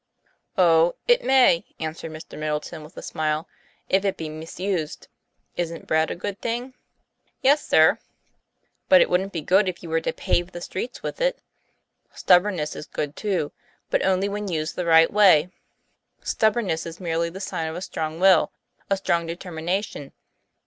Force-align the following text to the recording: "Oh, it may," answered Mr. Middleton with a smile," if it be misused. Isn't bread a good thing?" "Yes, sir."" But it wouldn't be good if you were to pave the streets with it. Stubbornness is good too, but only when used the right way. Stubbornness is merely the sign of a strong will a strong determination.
"Oh, 0.57 0.95
it 1.07 1.23
may," 1.23 1.63
answered 1.79 2.09
Mr. 2.11 2.35
Middleton 2.35 2.83
with 2.83 2.97
a 2.97 3.03
smile," 3.03 3.47
if 3.87 4.03
it 4.03 4.17
be 4.17 4.29
misused. 4.29 5.07
Isn't 5.57 5.85
bread 5.85 6.09
a 6.09 6.15
good 6.15 6.41
thing?" 6.41 6.73
"Yes, 7.43 7.63
sir."" 7.63 7.99
But 8.89 9.01
it 9.01 9.11
wouldn't 9.11 9.31
be 9.31 9.41
good 9.41 9.69
if 9.69 9.83
you 9.83 9.89
were 9.89 10.01
to 10.01 10.11
pave 10.11 10.53
the 10.53 10.61
streets 10.61 11.03
with 11.03 11.21
it. 11.21 11.37
Stubbornness 12.15 12.75
is 12.75 12.87
good 12.87 13.15
too, 13.15 13.51
but 13.91 14.03
only 14.03 14.27
when 14.27 14.47
used 14.47 14.75
the 14.75 14.87
right 14.87 15.13
way. 15.13 15.49
Stubbornness 16.23 16.87
is 16.87 16.99
merely 16.99 17.29
the 17.29 17.39
sign 17.39 17.67
of 17.67 17.75
a 17.75 17.81
strong 17.83 18.19
will 18.19 18.51
a 18.89 18.97
strong 18.97 19.27
determination. 19.27 20.13